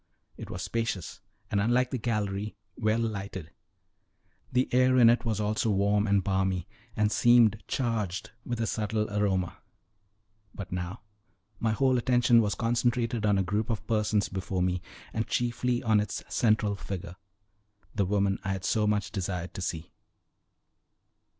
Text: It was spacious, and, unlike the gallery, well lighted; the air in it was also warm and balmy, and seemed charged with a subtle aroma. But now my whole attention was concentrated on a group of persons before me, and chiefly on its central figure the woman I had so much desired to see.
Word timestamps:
It 0.35 0.49
was 0.49 0.63
spacious, 0.63 1.21
and, 1.51 1.61
unlike 1.61 1.91
the 1.91 1.99
gallery, 1.99 2.55
well 2.75 2.97
lighted; 2.97 3.51
the 4.51 4.67
air 4.73 4.97
in 4.97 5.11
it 5.11 5.25
was 5.25 5.39
also 5.39 5.69
warm 5.69 6.07
and 6.07 6.23
balmy, 6.23 6.67
and 6.95 7.11
seemed 7.11 7.61
charged 7.67 8.31
with 8.43 8.59
a 8.59 8.65
subtle 8.65 9.07
aroma. 9.13 9.59
But 10.55 10.71
now 10.71 11.01
my 11.59 11.69
whole 11.73 11.99
attention 11.99 12.41
was 12.41 12.55
concentrated 12.55 13.27
on 13.27 13.37
a 13.37 13.43
group 13.43 13.69
of 13.69 13.85
persons 13.85 14.27
before 14.27 14.63
me, 14.63 14.81
and 15.13 15.27
chiefly 15.27 15.83
on 15.83 15.99
its 15.99 16.23
central 16.27 16.75
figure 16.75 17.15
the 17.93 18.05
woman 18.07 18.39
I 18.43 18.53
had 18.53 18.65
so 18.65 18.87
much 18.87 19.11
desired 19.11 19.53
to 19.53 19.61
see. 19.61 19.91